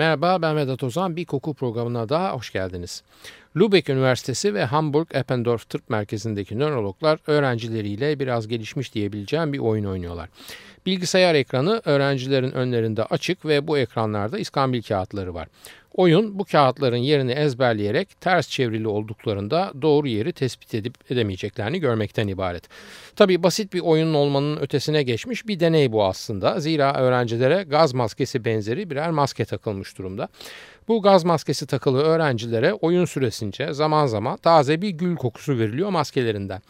[0.00, 1.16] Merhaba ben Vedat Ozan.
[1.16, 3.02] Bir koku programına daha hoş geldiniz.
[3.56, 10.28] Lübeck Üniversitesi ve Hamburg Eppendorf Tıp Merkezi'ndeki nörologlar öğrencileriyle biraz gelişmiş diyebileceğim bir oyun oynuyorlar.
[10.86, 15.48] Bilgisayar ekranı öğrencilerin önlerinde açık ve bu ekranlarda iskambil kağıtları var.
[15.94, 22.64] Oyun bu kağıtların yerini ezberleyerek ters çevrili olduklarında doğru yeri tespit edip edemeyeceklerini görmekten ibaret.
[23.16, 26.60] Tabi basit bir oyunun olmanın ötesine geçmiş bir deney bu aslında.
[26.60, 30.28] Zira öğrencilere gaz maskesi benzeri birer maske takılmış durumda.
[30.88, 36.62] Bu gaz maskesi takılı öğrencilere oyun süresince zaman zaman taze bir gül kokusu veriliyor maskelerinden.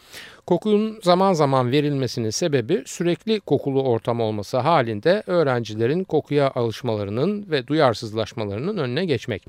[0.45, 8.77] Kokuyun zaman zaman verilmesinin sebebi sürekli kokulu ortam olması halinde öğrencilerin kokuya alışmalarının ve duyarsızlaşmalarının
[8.77, 9.45] önüne geçmek.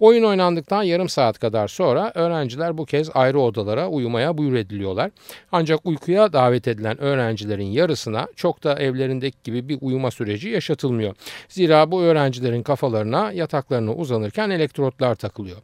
[0.00, 5.10] Oyun oynandıktan yarım saat kadar sonra öğrenciler bu kez ayrı odalara uyumaya buyur ediliyorlar.
[5.52, 11.14] Ancak uykuya davet edilen öğrencilerin yarısına çok da evlerindeki gibi bir uyuma süreci yaşatılmıyor.
[11.48, 15.56] Zira bu öğrencilerin kafalarına yataklarına uzanırken elektrotlar takılıyor.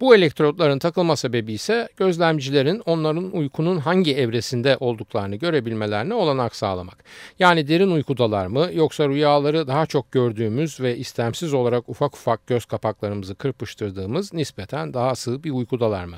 [0.00, 7.04] Bu elektrotların takılma sebebi ise gözlemcilerin onların uykunun hangi evresinde olduklarını görebilmelerine olanak sağlamak.
[7.38, 12.64] Yani derin uykudalar mı yoksa rüyaları daha çok gördüğümüz ve istemsiz olarak ufak ufak göz
[12.64, 16.16] kapaklarımızı kırpıştırdığımız nispeten daha sığ bir uykudalar mı?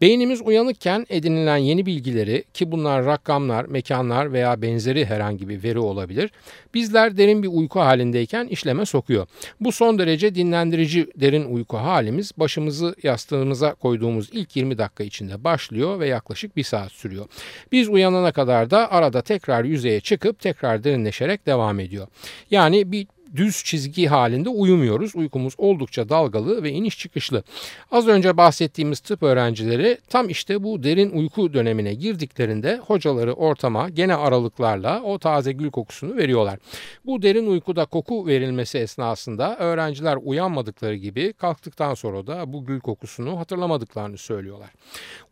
[0.00, 6.30] Beynimiz uyanıkken edinilen yeni bilgileri ki bunlar rakamlar, mekanlar veya benzeri herhangi bir veri olabilir.
[6.74, 9.26] Bizler derin bir uyku halindeyken işleme sokuyor.
[9.60, 16.00] Bu son derece dinlendirici derin uyku halimiz başımızı yastığımıza koyduğumuz ilk 20 dakika içinde başlıyor
[16.00, 17.25] ve yaklaşık bir saat sürüyor.
[17.72, 22.06] Biz uyanana kadar da arada tekrar yüzeye çıkıp tekrar derinleşerek devam ediyor.
[22.50, 23.06] Yani bir
[23.36, 25.16] düz çizgi halinde uyumuyoruz.
[25.16, 27.42] Uykumuz oldukça dalgalı ve iniş çıkışlı.
[27.90, 34.14] Az önce bahsettiğimiz tıp öğrencileri tam işte bu derin uyku dönemine girdiklerinde hocaları ortama gene
[34.14, 36.58] aralıklarla o taze gül kokusunu veriyorlar.
[37.06, 43.38] Bu derin uykuda koku verilmesi esnasında öğrenciler uyanmadıkları gibi kalktıktan sonra da bu gül kokusunu
[43.38, 44.70] hatırlamadıklarını söylüyorlar.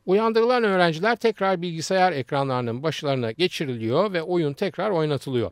[0.06, 5.50] Uyandırılan öğrenciler tekrar bilgisayar ekranlarının başlarına geçiriliyor ve oyun tekrar oynatılıyor.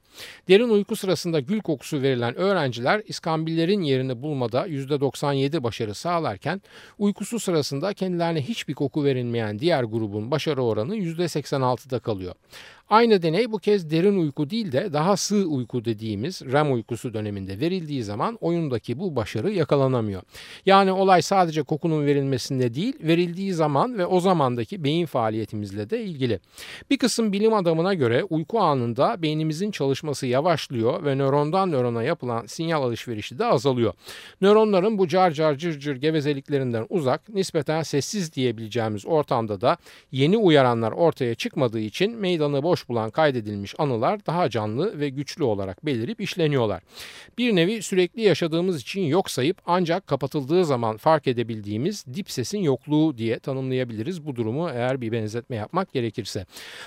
[0.48, 6.62] Derin uyku sırasında gül kokusu verilen öğrenciler iskambillerin yerini bulmada %97 başarı sağlarken
[6.98, 12.34] uykusu sırasında kendilerine hiçbir koku verilmeyen diğer grubun başarı oranı %86'da kalıyor.
[12.92, 17.60] Aynı deney bu kez derin uyku değil de daha sığ uyku dediğimiz REM uykusu döneminde
[17.60, 20.22] verildiği zaman oyundaki bu başarı yakalanamıyor.
[20.66, 26.40] Yani olay sadece kokunun verilmesinde değil, verildiği zaman ve o zamandaki beyin faaliyetimizle de ilgili.
[26.90, 32.82] Bir kısım bilim adamına göre uyku anında beynimizin çalışması yavaşlıyor ve nörondan nörona yapılan sinyal
[32.82, 33.94] alışverişi de azalıyor.
[34.40, 39.76] Nöronların bu car car cır cır gevezeliklerinden uzak, nispeten sessiz diyebileceğimiz ortamda da
[40.10, 45.86] yeni uyaranlar ortaya çıkmadığı için meydanı boş bulan kaydedilmiş anılar daha canlı ve güçlü olarak
[45.86, 46.82] belirip işleniyorlar.
[47.38, 53.18] Bir nevi sürekli yaşadığımız için yok sayıp ancak kapatıldığı zaman fark edebildiğimiz dip sesin yokluğu
[53.18, 56.46] diye tanımlayabiliriz bu durumu eğer bir benzetme yapmak gerekirse.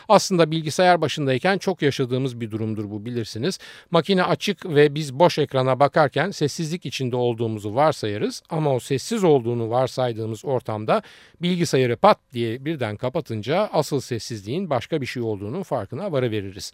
[0.10, 3.60] Aslında bilgisayar başındayken çok yaşadığımız bir durumdur bu bilirsiniz.
[3.92, 9.70] Makine açık ve biz boş ekrana bakarken sessizlik içinde olduğumuzu varsayarız ama o sessiz olduğunu
[9.70, 11.02] varsaydığımız ortamda
[11.42, 16.72] bilgisayarı pat diye birden kapatınca asıl sessizliğin başka bir şey olduğunu farkına varıveririz.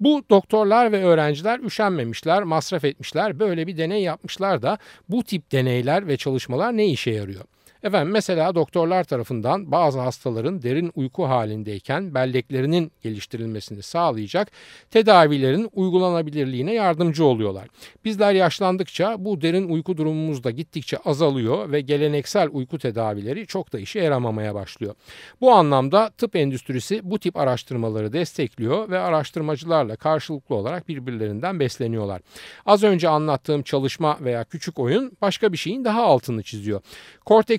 [0.00, 6.08] Bu doktorlar ve öğrenciler üşenmemişler, masraf etmişler, böyle bir deney yapmışlar da bu tip deneyler
[6.08, 7.44] ve çalışmalar ne işe yarıyor?
[7.82, 14.50] Efendim mesela doktorlar tarafından bazı hastaların derin uyku halindeyken belleklerinin geliştirilmesini sağlayacak
[14.90, 17.68] tedavilerin uygulanabilirliğine yardımcı oluyorlar.
[18.04, 23.78] Bizler yaşlandıkça bu derin uyku durumumuz da gittikçe azalıyor ve geleneksel uyku tedavileri çok da
[23.78, 24.94] işe yaramamaya başlıyor.
[25.40, 32.22] Bu anlamda tıp endüstrisi bu tip araştırmaları destekliyor ve araştırmacılarla karşılıklı olarak birbirlerinden besleniyorlar.
[32.66, 36.80] Az önce anlattığım çalışma veya küçük oyun başka bir şeyin daha altını çiziyor.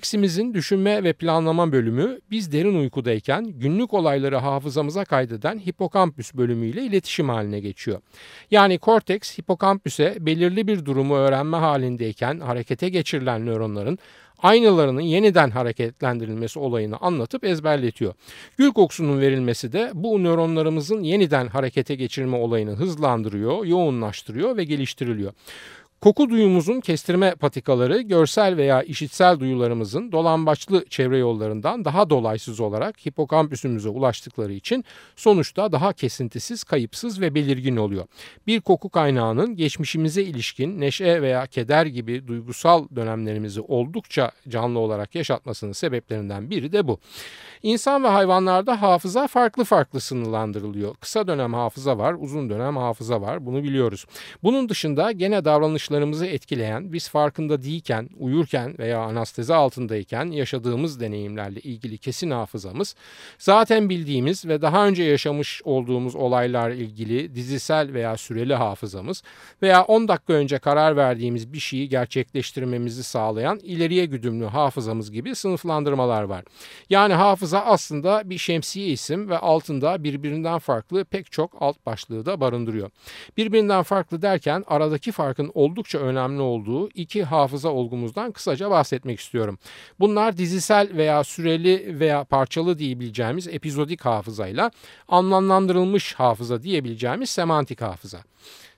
[0.08, 7.28] Korteksimizin düşünme ve planlama bölümü biz derin uykudayken günlük olayları hafızamıza kaydeden hipokampüs bölümüyle iletişim
[7.28, 8.00] haline geçiyor.
[8.50, 13.98] Yani korteks hipokampüse belirli bir durumu öğrenme halindeyken harekete geçirilen nöronların
[14.38, 18.14] aynılarının yeniden hareketlendirilmesi olayını anlatıp ezberletiyor.
[18.56, 25.32] Gül kokusunun verilmesi de bu nöronlarımızın yeniden harekete geçirme olayını hızlandırıyor, yoğunlaştırıyor ve geliştiriliyor.
[26.00, 33.88] Koku duyumuzun kestirme patikaları görsel veya işitsel duyularımızın dolambaçlı çevre yollarından daha dolaysız olarak hipokampüsümüze
[33.88, 34.84] ulaştıkları için
[35.16, 38.04] sonuçta daha kesintisiz, kayıpsız ve belirgin oluyor.
[38.46, 45.72] Bir koku kaynağının geçmişimize ilişkin neşe veya keder gibi duygusal dönemlerimizi oldukça canlı olarak yaşatmasının
[45.72, 46.98] sebeplerinden biri de bu.
[47.62, 50.94] İnsan ve hayvanlarda hafıza farklı farklı sınırlandırılıyor.
[50.94, 53.46] Kısa dönem hafıza var, uzun dönem hafıza var.
[53.46, 54.06] Bunu biliyoruz.
[54.42, 55.44] Bunun dışında gene
[55.88, 62.94] davranışlarımızı etkileyen, biz farkında değilken, uyurken veya anestezi altındayken yaşadığımız deneyimlerle ilgili kesin hafızamız,
[63.38, 69.22] zaten bildiğimiz ve daha önce yaşamış olduğumuz olaylar ilgili dizisel veya süreli hafızamız
[69.62, 76.22] veya 10 dakika önce karar verdiğimiz bir şeyi gerçekleştirmemizi sağlayan ileriye güdümlü hafızamız gibi sınıflandırmalar
[76.22, 76.44] var.
[76.90, 82.40] Yani hafıza aslında bir şemsiye isim ve altında birbirinden farklı pek çok alt başlığı da
[82.40, 82.90] barındırıyor.
[83.36, 89.58] Birbirinden farklı derken aradaki farkın oldukça önemli olduğu iki hafıza olgumuzdan kısaca bahsetmek istiyorum.
[90.00, 94.70] Bunlar dizisel veya süreli veya parçalı diyebileceğimiz epizodik hafızayla
[95.08, 98.18] anlamlandırılmış hafıza diyebileceğimiz semantik hafıza.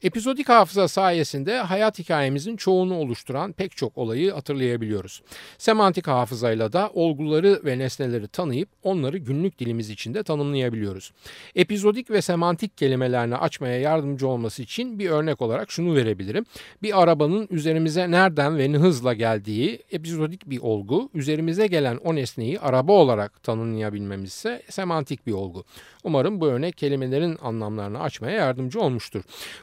[0.03, 5.23] Epizodik hafıza sayesinde hayat hikayemizin çoğunu oluşturan pek çok olayı hatırlayabiliyoruz.
[5.59, 11.13] Semantik hafızayla da olguları ve nesneleri tanıyıp onları günlük dilimiz içinde tanımlayabiliyoruz.
[11.55, 16.45] Epizodik ve semantik kelimelerini açmaya yardımcı olması için bir örnek olarak şunu verebilirim.
[16.83, 22.61] Bir arabanın üzerimize nereden ve ne hızla geldiği epizodik bir olgu, üzerimize gelen o nesneyi
[22.61, 25.65] araba olarak tanımlayabilmemiz ise semantik bir olgu.
[26.05, 29.23] Umarım bu örnek kelimelerin anlamlarını açmaya yardımcı olmuştur.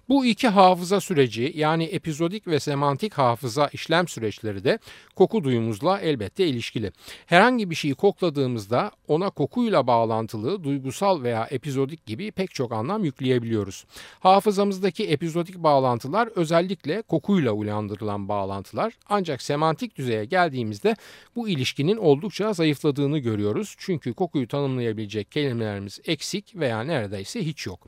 [0.09, 4.79] Bu iki hafıza süreci yani epizodik ve semantik hafıza işlem süreçleri de
[5.15, 6.91] koku duyumuzla elbette ilişkili.
[7.25, 13.85] Herhangi bir şeyi kokladığımızda ona kokuyla bağlantılı duygusal veya epizodik gibi pek çok anlam yükleyebiliyoruz.
[14.19, 20.95] Hafızamızdaki epizodik bağlantılar özellikle kokuyla uyandırılan bağlantılar ancak semantik düzeye geldiğimizde
[21.35, 23.75] bu ilişkinin oldukça zayıfladığını görüyoruz.
[23.77, 27.87] Çünkü kokuyu tanımlayabilecek kelimelerimiz eksik veya neredeyse hiç yok.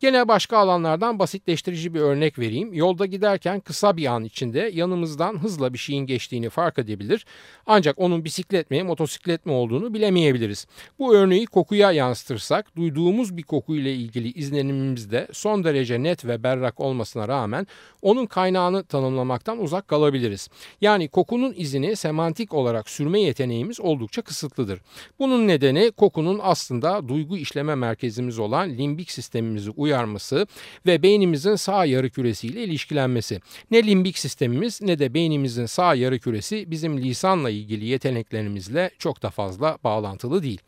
[0.00, 2.74] Gene başka alanlardan basitleştirici bir örnek vereyim.
[2.74, 7.26] Yolda giderken kısa bir an içinde yanımızdan hızla bir şeyin geçtiğini fark edebilir.
[7.66, 10.66] Ancak onun bisiklet mi motosiklet mi olduğunu bilemeyebiliriz.
[10.98, 17.28] Bu örneği kokuya yansıtırsak duyduğumuz bir kokuyla ilgili izlenimimizde son derece net ve berrak olmasına
[17.28, 17.66] rağmen
[18.02, 20.48] onun kaynağını tanımlamaktan uzak kalabiliriz.
[20.80, 24.80] Yani kokunun izini semantik olarak sürme yeteneğimiz oldukça kısıtlıdır.
[25.18, 30.46] Bunun nedeni kokunun aslında duygu işleme merkezimiz olan limbik sistemimizi uyarması
[30.86, 33.40] ve beynimizin sağ yarı küresiyle ilişkilenmesi.
[33.70, 39.30] Ne limbik sistemimiz ne de beynimizin sağ yarı küresi bizim lisanla ilgili yeteneklerimizle çok da
[39.30, 40.60] fazla bağlantılı değil.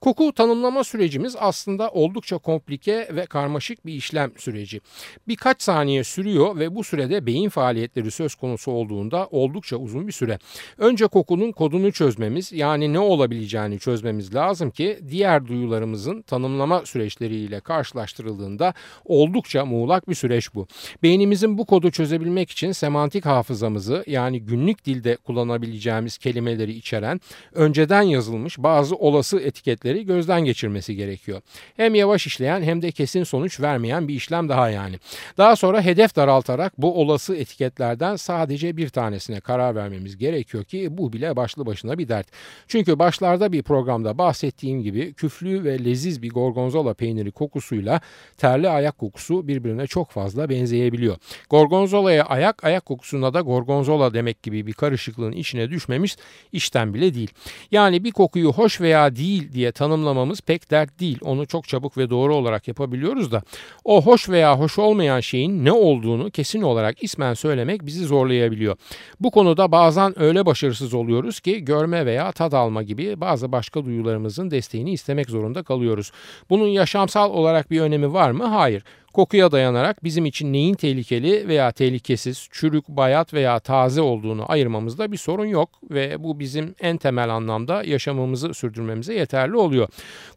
[0.00, 4.80] Koku tanımlama sürecimiz aslında oldukça komplike ve karmaşık bir işlem süreci.
[5.28, 10.38] Birkaç saniye sürüyor ve bu sürede beyin faaliyetleri söz konusu olduğunda oldukça uzun bir süre.
[10.78, 18.74] Önce kokunun kodunu çözmemiz yani ne olabileceğini çözmemiz lazım ki diğer duyularımızın tanımlama süreçleriyle karşılaştırıldığında
[19.04, 20.66] oldukça muğlak bir süreç bu.
[21.02, 27.20] Beynimizin bu kodu çözebilmek için semantik hafızamızı yani günlük dilde kullanabileceğimiz kelimeleri içeren
[27.52, 31.40] önceden yazılmış bazı olası etiketleri gözden geçirmesi gerekiyor.
[31.76, 34.96] Hem yavaş işleyen hem de kesin sonuç vermeyen bir işlem daha yani.
[35.38, 41.12] Daha sonra hedef daraltarak bu olası etiketlerden sadece bir tanesine karar vermemiz gerekiyor ki bu
[41.12, 42.26] bile başlı başına bir dert.
[42.68, 48.00] Çünkü başlarda bir programda bahsettiğim gibi küflü ve leziz bir gorgonzola peyniri kokusuyla
[48.36, 51.16] terli ayak kokusu birbirine çok fazla benzeyebiliyor.
[51.50, 56.16] Gorgonzola'ya ayak, ayak kokusuna da gorgonzola demek gibi bir karışıklığın içine düşmemiz
[56.52, 57.30] işten bile değil.
[57.70, 61.18] Yani bir kokuyu hoş veya değil diye tanımlamamız pek dert değil.
[61.22, 63.42] Onu çok çabuk ve doğru olarak yapabiliyoruz da
[63.84, 68.76] o hoş veya hoş olmayan şeyin ne olduğunu kesin olarak ismen söylemek bizi zorlayabiliyor.
[69.20, 74.50] Bu konuda bazen öyle başarısız oluyoruz ki görme veya tad alma gibi bazı başka duyularımızın
[74.50, 76.12] desteğini istemek zorunda kalıyoruz.
[76.50, 78.44] Bunun yaşamsal olarak bir önemi var mı?
[78.44, 78.82] Hayır.
[79.12, 85.16] Kokuya dayanarak bizim için neyin tehlikeli veya tehlikesiz, çürük, bayat veya taze olduğunu ayırmamızda bir
[85.16, 89.88] sorun yok ve bu bizim en temel anlamda yaşamımızı sürdürmemize yeterli oluyor.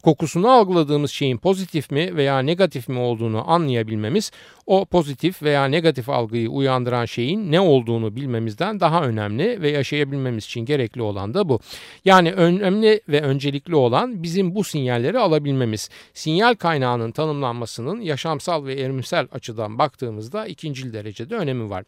[0.02, 4.30] Kokusunu algıladığımız şeyin pozitif mi veya negatif mi olduğunu anlayabilmemiz
[4.66, 10.60] o pozitif veya negatif algıyı uyandıran şeyin ne olduğunu bilmemizden daha önemli ve yaşayabilmemiz için
[10.60, 11.60] gerekli olan da bu.
[12.04, 15.90] Yani önemli ve öncelikli olan bizim bu sinyalleri alabilmemiz.
[16.14, 21.84] Sinyal kaynağının tanımlanmasının yaşamsal ve erimsel açıdan baktığımızda ikincil derecede önemi var.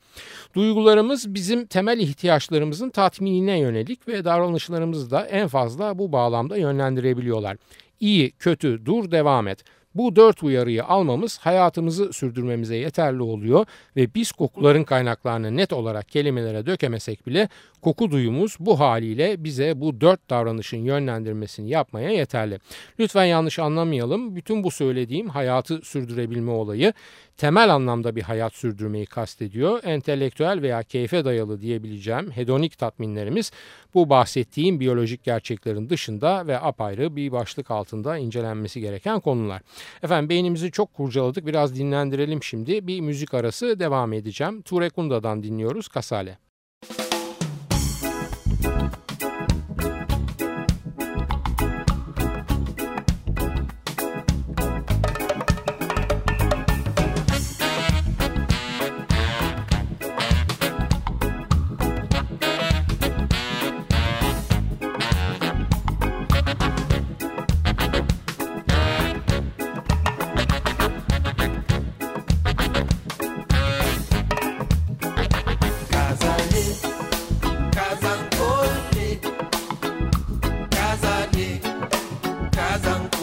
[0.55, 7.57] Duygularımız bizim temel ihtiyaçlarımızın tatminine yönelik ve davranışlarımızı da en fazla bu bağlamda yönlendirebiliyorlar.
[8.01, 9.65] İyi, kötü, dur, devam et.
[9.99, 16.67] Bu dört uyarıyı almamız hayatımızı sürdürmemize yeterli oluyor ve biz kokuların kaynaklarını net olarak kelimelere
[16.67, 17.49] dökemesek bile
[17.83, 22.59] koku duyumuz bu haliyle bize bu dört davranışın yönlendirmesini yapmaya yeterli.
[23.01, 24.37] Lütfen yanlış anlamayalım.
[24.37, 26.93] Bütün bu söylediğim hayatı sürdürebilme olayı
[27.37, 29.81] temel anlamda bir hayat sürdürmeyi kastediyor.
[29.85, 33.53] Entelektüel veya keyfe dayalı diyebileceğim hedonik tatminlerimiz
[33.95, 39.63] bu bahsettiğim biyolojik gerçeklerin dışında ve apayrı bir başlık altında incelenmesi gereken konular.
[40.03, 44.63] Efendim beynimizi çok kurcaladık biraz dinlendirelim şimdi bir müzik arası devam edeceğim.
[44.63, 46.46] Ture Kunda'dan dinliyoruz Kasale.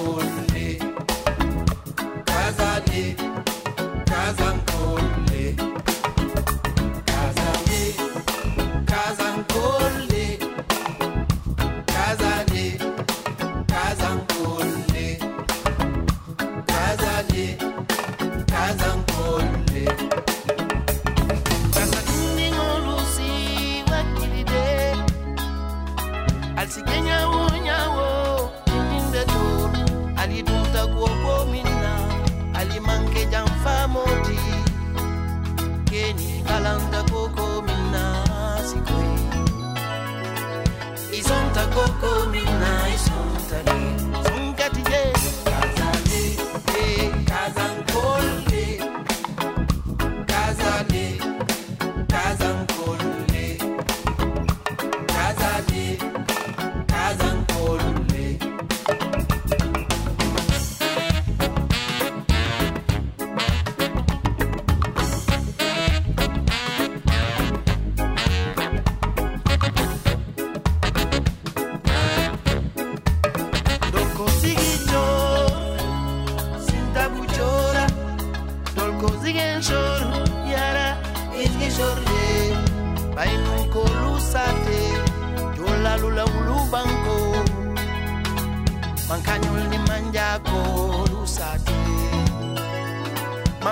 [0.03, 0.42] Lord.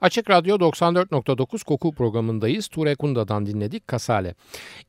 [0.00, 2.68] Açık Radyo 94.9 koku programındayız.
[2.68, 4.34] Ture Kunda'dan dinledik Kasale.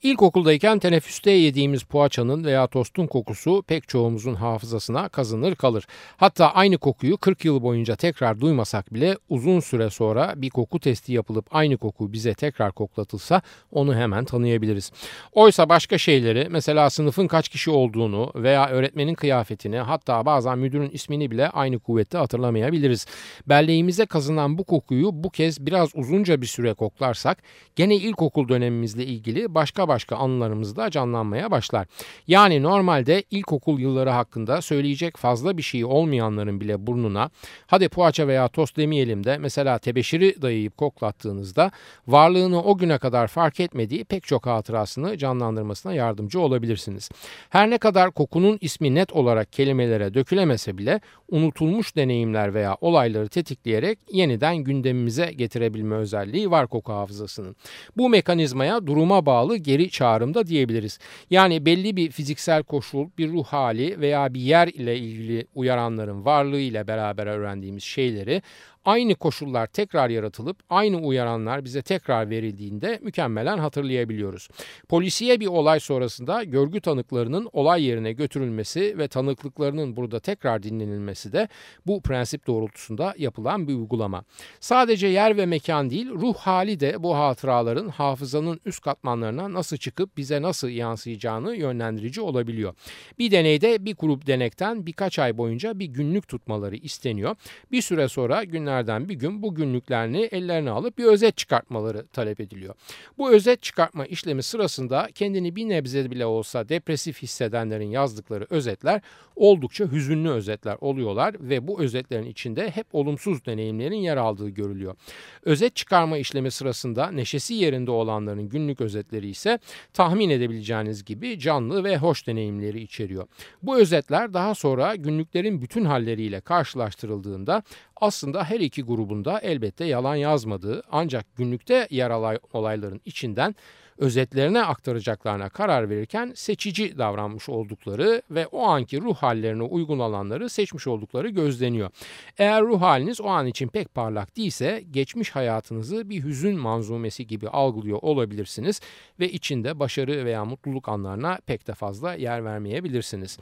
[0.03, 5.88] İlkokuldayken teneffüste yediğimiz poğaçanın veya tostun kokusu pek çoğumuzun hafızasına kazınır kalır.
[6.18, 11.13] Hatta aynı kokuyu 40 yıl boyunca tekrar duymasak bile uzun süre sonra bir koku testi
[11.13, 13.41] yapılıp aynı koku bize tekrar koklatılsa
[13.72, 14.91] onu hemen tanıyabiliriz.
[15.32, 21.32] Oysa başka şeyleri mesela sınıfın kaç kişi olduğunu veya öğretmenin kıyafetini hatta bazen müdürün ismini
[21.32, 23.06] bile aynı kuvvette hatırlamayabiliriz.
[23.48, 27.38] Belleğimize kazınan bu kokuyu kokuyu bu kez biraz uzunca bir süre koklarsak
[27.75, 31.88] gene ilkokul dönemimizle ilgili başka başka anılarımız da canlanmaya başlar.
[32.27, 37.29] Yani normalde ilkokul yılları hakkında söyleyecek fazla bir şey olmayanların bile burnuna
[37.67, 41.72] hadi poğaça veya tost demeyelim de mesela tebeşiri dayayıp koklattığınızda
[42.08, 47.10] varlığını o güne kadar fark etmediği pek çok hatırasını canlandırmasına yardımcı olabilirsiniz.
[47.50, 54.00] Her ne kadar kokunun ismi net olarak kelimelere dökülemese bile unutulmuş deneyimler veya olayları tetikleyerek
[54.12, 57.56] yeniden gündeme gündemimize getirebilme özelliği var koku hafızasının.
[57.98, 61.00] Bu mekanizmaya duruma bağlı geri çağrımda diyebiliriz.
[61.30, 66.60] Yani belli bir fiziksel koşul, bir ruh hali veya bir yer ile ilgili uyaranların varlığı
[66.60, 68.42] ile beraber öğrendiğimiz şeyleri
[68.86, 74.50] aynı koşullar tekrar yaratılıp aynı uyaranlar bize tekrar verildiğinde mükemmelen hatırlayabiliyoruz.
[74.90, 81.48] Polisiye bir olay sonrasında görgü tanıklarının olay yerine götürülmesi ve tanıklıklarının burada tekrar dinlenilmesi de
[81.88, 84.24] bu prensip doğrultusunda yapılan bir uygulama.
[84.60, 90.18] Sadece yer ve mekan değil ruh hali de bu hatıraların hafızanın üst katmanlarına nasıl çıkıp
[90.18, 92.74] bize nasıl yansıyacağını yönlendirici olabiliyor.
[93.20, 97.36] Bir deneyde bir grup denekten birkaç ay boyunca bir günlük tutmaları isteniyor.
[97.72, 102.40] Bir süre sonra günler günlerden bir gün bu günlüklerini ellerine alıp bir özet çıkartmaları talep
[102.40, 102.75] ediliyor.
[103.18, 109.01] Bu özet çıkartma işlemi sırasında kendini bir nebze bile olsa depresif hissedenlerin yazdıkları özetler
[109.36, 114.96] oldukça hüzünlü özetler oluyorlar ve bu özetlerin içinde hep olumsuz deneyimlerin yer aldığı görülüyor.
[115.44, 119.60] Özet çıkarma işlemi sırasında neşesi yerinde olanların günlük özetleri ise
[119.94, 123.28] tahmin edebileceğiniz gibi canlı ve hoş deneyimleri içeriyor.
[123.63, 127.63] Bu özetler daha sonra günlüklerin bütün halleriyle karşılaştırıldığında
[128.01, 133.55] aslında her iki grubunda elbette yalan yazmadığı ancak günlükte yer alan olayların içinden
[134.01, 140.88] özetlerine aktaracaklarına karar verirken seçici davranmış oldukları ve o anki ruh hallerine uygun alanları seçmiş
[140.88, 141.89] oldukları gözleniyor.
[142.38, 147.50] Eğer ruh haliniz o an için pek parlak değilse geçmiş hayatınızı bir hüzün manzumesi gibi
[147.50, 148.81] algılıyor olabilirsiniz
[149.20, 153.37] ve içinde başarı veya mutluluk anlarına pek de fazla yer vermeyebilirsiniz.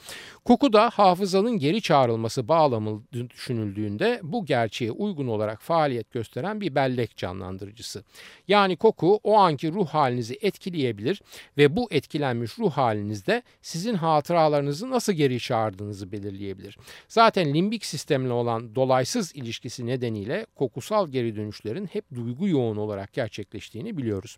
[0.45, 7.17] Koku da hafızanın geri çağrılması bağlamı düşünüldüğünde bu gerçeğe uygun olarak faaliyet gösteren bir bellek
[7.17, 8.03] canlandırıcısı.
[8.47, 11.21] Yani koku o anki ruh halinizi etkileyebilir
[11.57, 16.77] ve bu etkilenmiş ruh halinizde sizin hatıralarınızı nasıl geri çağırdığınızı belirleyebilir.
[17.07, 23.97] Zaten limbik sistemle olan dolaysız ilişkisi nedeniyle kokusal geri dönüşlerin hep duygu yoğun olarak gerçekleştiğini
[23.97, 24.37] biliyoruz.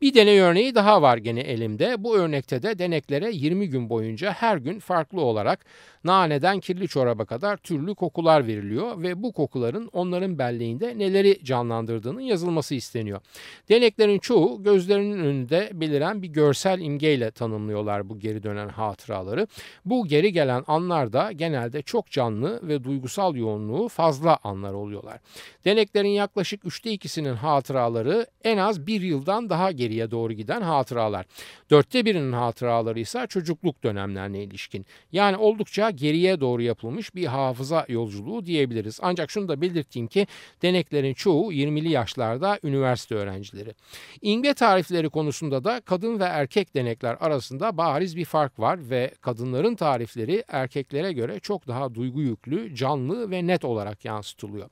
[0.00, 2.04] Bir deney örneği daha var gene elimde.
[2.04, 5.64] Bu örnekte de deneklere 20 gün boyunca her gün farklı olarak
[6.04, 12.74] naneden kirli çoraba kadar türlü kokular veriliyor ve bu kokuların onların belleğinde neleri canlandırdığının yazılması
[12.74, 13.20] isteniyor.
[13.68, 15.37] Deneklerin çoğu gözlerinin önünde
[15.72, 19.46] beliren bir görsel imgeyle tanımlıyorlar bu geri dönen hatıraları.
[19.84, 25.18] Bu geri gelen anlar da genelde çok canlı ve duygusal yoğunluğu fazla anlar oluyorlar.
[25.64, 31.26] Deneklerin yaklaşık üçte ikisinin hatıraları en az bir yıldan daha geriye doğru giden hatıralar.
[31.70, 34.86] Dörtte birinin hatıraları ise çocukluk dönemlerine ilişkin.
[35.12, 38.98] Yani oldukça geriye doğru yapılmış bir hafıza yolculuğu diyebiliriz.
[39.02, 40.26] Ancak şunu da belirteyim ki
[40.62, 43.74] deneklerin çoğu 20'li yaşlarda üniversite öğrencileri.
[44.22, 49.74] İmge tarifleri konusunda da kadın ve erkek denekler arasında bariz bir fark var ve kadınların
[49.74, 54.68] tarifleri erkeklere göre çok daha duygu yüklü, canlı ve net olarak yansıtılıyor.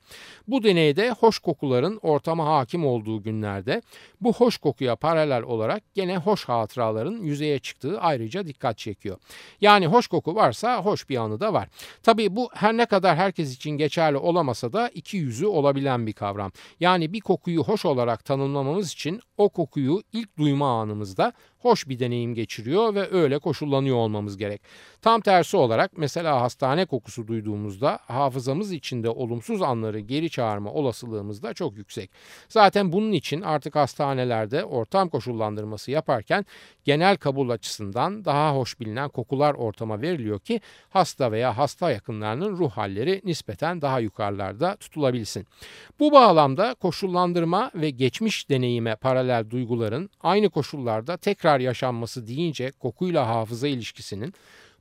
[0.47, 3.81] Bu deneyde hoş kokuların ortama hakim olduğu günlerde
[4.21, 9.17] bu hoş kokuya paralel olarak gene hoş hatıraların yüzeye çıktığı ayrıca dikkat çekiyor.
[9.61, 11.69] Yani hoş koku varsa hoş bir anı da var.
[12.03, 16.51] Tabii bu her ne kadar herkes için geçerli olamasa da iki yüzü olabilen bir kavram.
[16.79, 22.33] Yani bir kokuyu hoş olarak tanımlamamız için o kokuyu ilk duyma anımızda hoş bir deneyim
[22.33, 24.61] geçiriyor ve öyle koşullanıyor olmamız gerek.
[25.01, 31.53] Tam tersi olarak mesela hastane kokusu duyduğumuzda hafızamız içinde olumsuz anları geri çağırma olasılığımız da
[31.53, 32.11] çok yüksek.
[32.49, 36.45] Zaten bunun için artık hastanelerde ortam koşullandırması yaparken
[36.85, 42.71] genel kabul açısından daha hoş bilinen kokular ortama veriliyor ki hasta veya hasta yakınlarının ruh
[42.71, 45.47] halleri nispeten daha yukarılarda tutulabilsin.
[45.99, 53.67] Bu bağlamda koşullandırma ve geçmiş deneyime paralel duyguların aynı koşullarda tekrar yaşanması deyince kokuyla hafıza
[53.67, 54.33] ilişkisinin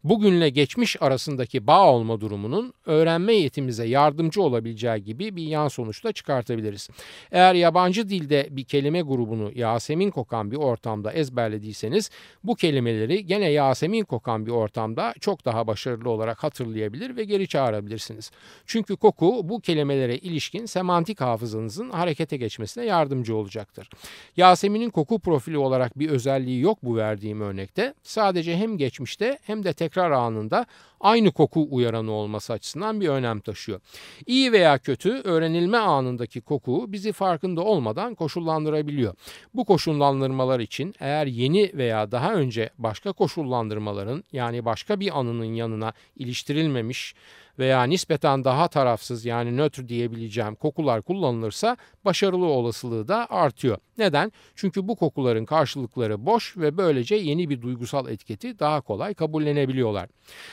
[0.05, 6.89] bugünle geçmiş arasındaki bağ olma durumunun öğrenme yetimize yardımcı olabileceği gibi bir yan sonuçta çıkartabiliriz.
[7.33, 12.11] Eğer yabancı dilde bir kelime grubunu Yasemin kokan bir ortamda ezberlediyseniz
[12.45, 18.31] bu kelimeleri gene Yasemin kokan bir ortamda çok daha başarılı olarak hatırlayabilir ve geri çağırabilirsiniz.
[18.67, 23.91] Çünkü koku bu kelimelere ilişkin semantik hafızanızın harekete geçmesine yardımcı olacaktır.
[24.37, 27.95] Yasemin'in koku profili olarak bir özelliği yok bu verdiğim örnekte.
[28.03, 30.67] Sadece hem geçmişte hem de tekrar anında
[31.01, 33.81] aynı koku uyaranı olması açısından bir önem taşıyor.
[34.27, 39.15] İyi veya kötü öğrenilme anındaki koku bizi farkında olmadan koşullandırabiliyor.
[39.55, 45.93] Bu koşullandırmalar için eğer yeni veya daha önce başka koşullandırmaların yani başka bir anının yanına
[46.17, 47.15] iliştirilmemiş
[47.59, 53.79] veya nispeten daha tarafsız yani nötr diyebileceğim kokular kullanılırsa başarılı olasılığı da artıyor.
[53.99, 54.33] Neden?
[54.55, 60.09] Çünkü bu kokuların karşılıkları boş ve böylece yeni bir duygusal etiketi daha kolay kabullenebiliyorlar.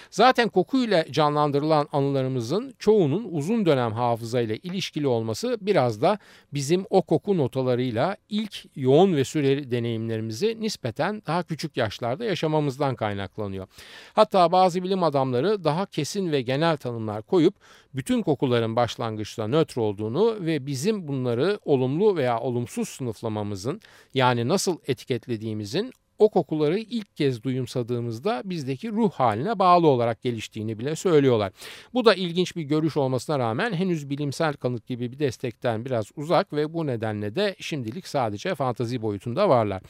[0.10, 6.18] Zaten kokuyla canlandırılan anılarımızın çoğunun uzun dönem hafızayla ilişkili olması biraz da
[6.54, 13.68] bizim o koku notalarıyla ilk yoğun ve süreli deneyimlerimizi nispeten daha küçük yaşlarda yaşamamızdan kaynaklanıyor.
[14.14, 17.56] Hatta bazı bilim adamları daha kesin ve genel tanımlar koyup
[17.96, 23.82] bütün kokuların başlangıçta nötr olduğunu ve bizim bunları olumlu veya olumsuz sınıflamamızın
[24.14, 30.96] yani nasıl etiketlediğimizin o kokuları ilk kez duyumsadığımızda bizdeki ruh haline bağlı olarak geliştiğini bile
[30.96, 31.52] söylüyorlar.
[31.94, 36.54] Bu da ilginç bir görüş olmasına rağmen henüz bilimsel kanıt gibi bir destekten biraz uzak
[36.54, 39.82] ve bu nedenle de şimdilik sadece fantazi boyutunda varlar.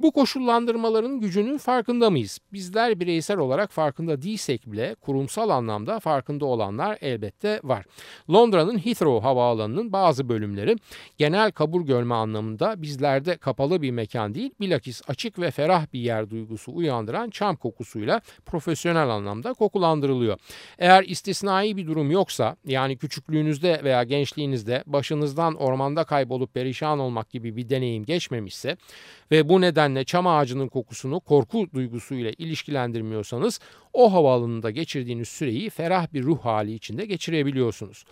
[0.00, 2.38] Bu koşullandırmaların gücünün farkında mıyız?
[2.52, 7.84] Bizler bireysel olarak farkında değilsek bile kurumsal anlamda farkında olanlar elbette var.
[8.30, 10.76] Londra'nın Heathrow havaalanının bazı bölümleri
[11.18, 16.30] genel kabul görme anlamında bizlerde kapalı bir mekan değil bilakis açık ve ferah bir yer
[16.30, 20.38] duygusu uyandıran çam kokusuyla profesyonel anlamda kokulandırılıyor.
[20.78, 27.56] Eğer istisnai bir durum yoksa yani küçüklüğünüzde veya gençliğinizde başınızdan ormanda kaybolup perişan olmak gibi
[27.56, 28.76] bir deneyim geçmemişse
[29.30, 33.60] ve bu nedenle çam ağacının kokusunu korku duygusuyla ilişkilendirmiyorsanız
[33.92, 38.04] o havaalanında geçirdiğiniz süreyi ferah bir ruh hali içinde geçirebiliyorsunuz.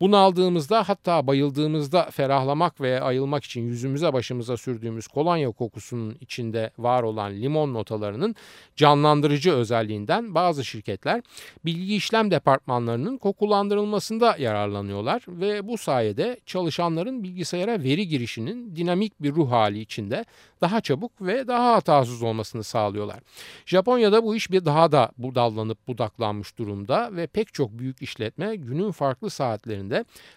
[0.00, 7.02] Bunu aldığımızda hatta bayıldığımızda ferahlamak ve ayılmak için yüzümüze başımıza sürdüğümüz kolonya kokusunun içinde var
[7.02, 8.34] olan limon notalarının
[8.76, 11.22] canlandırıcı özelliğinden bazı şirketler
[11.64, 19.50] bilgi işlem departmanlarının kokulandırılmasında yararlanıyorlar ve bu sayede çalışanların bilgisayara veri girişinin dinamik bir ruh
[19.50, 20.24] hali içinde
[20.60, 23.20] daha çabuk ve daha hatasız olmasını sağlıyorlar.
[23.66, 28.90] Japonya'da bu iş bir daha da budallanıp budaklanmış durumda ve pek çok büyük işletme günün
[28.90, 29.83] farklı saatlerinde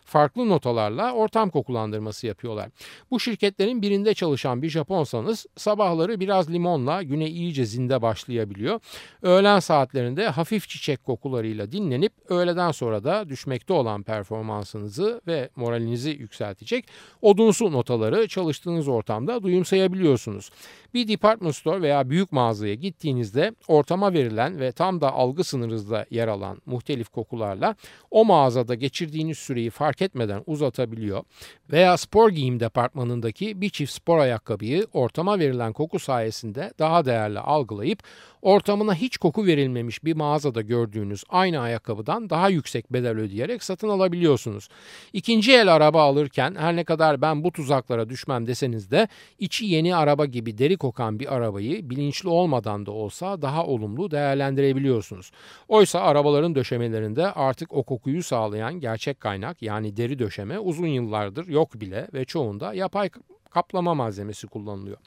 [0.05, 2.69] farklı notalarla ortam kokulandırması yapıyorlar.
[3.12, 8.79] Bu şirketlerin birinde çalışan bir Japonsanız sabahları biraz limonla güne iyice zinde başlayabiliyor.
[9.21, 16.86] Öğlen saatlerinde hafif çiçek kokularıyla dinlenip öğleden sonra da düşmekte olan performansınızı ve moralinizi yükseltecek
[17.21, 20.49] odunsu notaları çalıştığınız ortamda duyumsayabiliyorsunuz.
[20.93, 26.27] Bir department store veya büyük mağazaya gittiğinizde ortama verilen ve tam da algı sınırınızda yer
[26.27, 27.75] alan muhtelif kokularla
[28.12, 31.23] o mağazada geçirdiğiniz süreyi fark etmeden uzatabiliyor
[31.71, 38.04] veya spor giyim departmanındaki bir çift spor ayakkabıyı ortama verilen koku sayesinde daha değerli algılayıp
[38.41, 44.67] ortamına hiç koku verilmemiş bir mağazada gördüğünüz aynı ayakkabıdan daha yüksek bedel ödeyerek satın alabiliyorsunuz.
[45.13, 49.08] İkinci el araba alırken her ne kadar ben bu tuzaklara düşmem deseniz de
[49.39, 55.32] içi yeni araba gibi deri kokan bir arabayı bilinçli olmadan da olsa daha olumlu değerlendirebiliyorsunuz.
[55.67, 61.73] Oysa arabaların döşemelerinde artık o kokuyu sağlayan gerçek kaynak yani deri döşeme uzun yıllardır yok
[61.81, 63.09] bile ve çoğunda yapay
[63.57, 64.97] kaplama malzemesi kullanılıyor.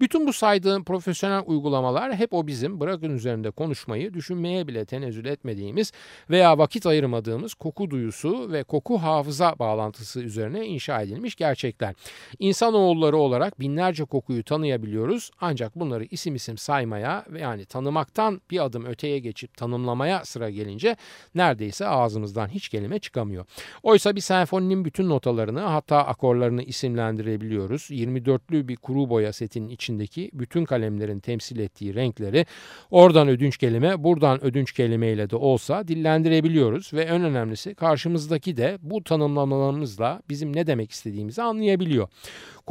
[0.00, 5.92] Bütün bu saydığım profesyonel uygulamalar hep o bizim bırakın üzerinde konuşmayı düşünmeye bile tenezzül etmediğimiz
[6.30, 11.94] veya vakit ayırmadığımız koku duyusu ve koku hafıza bağlantısı üzerine inşa edilmiş gerçekler.
[12.38, 18.84] İnsanoğulları olarak binlerce kokuyu tanıyabiliyoruz ancak bunları isim isim saymaya ve yani tanımaktan bir adım
[18.84, 20.96] öteye geçip tanımlamaya sıra gelince
[21.34, 23.44] neredeyse ağzımızdan hiç kelime çıkamıyor.
[23.82, 27.89] Oysa bir senfoninin bütün notalarını hatta akorlarını isimlendirebiliyoruz.
[27.94, 32.46] 24'lü bir kuru boya setinin içindeki bütün kalemlerin temsil ettiği renkleri
[32.90, 39.04] oradan ödünç kelime buradan ödünç kelimeyle de olsa dillendirebiliyoruz ve en önemlisi karşımızdaki de bu
[39.04, 42.08] tanımlamalarımızla bizim ne demek istediğimizi anlayabiliyor.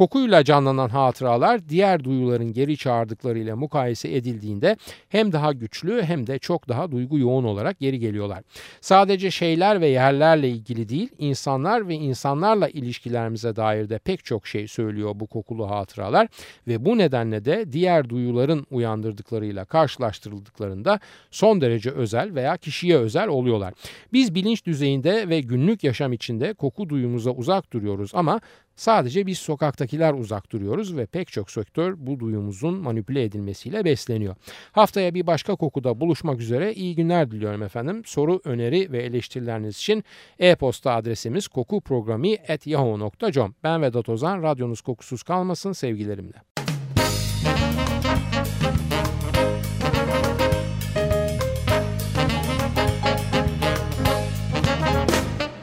[0.00, 4.76] Kokuyla canlanan hatıralar diğer duyuların geri çağırdıklarıyla mukayese edildiğinde
[5.08, 8.42] hem daha güçlü hem de çok daha duygu yoğun olarak geri geliyorlar.
[8.80, 14.68] Sadece şeyler ve yerlerle ilgili değil, insanlar ve insanlarla ilişkilerimize dair de pek çok şey
[14.68, 16.28] söylüyor bu kokulu hatıralar
[16.68, 23.74] ve bu nedenle de diğer duyuların uyandırdıklarıyla karşılaştırıldıklarında son derece özel veya kişiye özel oluyorlar.
[24.12, 28.40] Biz bilinç düzeyinde ve günlük yaşam içinde koku duyumuza uzak duruyoruz ama
[28.80, 34.36] Sadece biz sokaktakiler uzak duruyoruz ve pek çok sektör bu duyumuzun manipüle edilmesiyle besleniyor.
[34.72, 38.02] Haftaya bir başka kokuda buluşmak üzere iyi günler diliyorum efendim.
[38.06, 40.04] Soru, öneri ve eleştirileriniz için
[40.38, 46.42] e-posta adresimiz kokuprogrami.yahoo.com Ben Vedat Ozan, radyonuz kokusuz kalmasın sevgilerimle.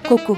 [0.10, 0.38] Koku